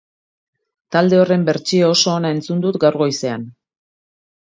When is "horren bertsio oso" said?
1.23-2.13